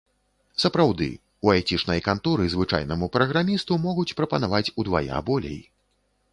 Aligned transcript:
Сапраўды, 0.61 1.09
у 1.47 1.51
айцішнай 1.55 2.01
канторы 2.07 2.49
звычайнаму 2.55 3.11
праграмісту 3.19 3.81
могуць 3.87 4.15
прапанаваць 4.23 4.67
удвая 4.81 5.25
болей. 5.33 5.59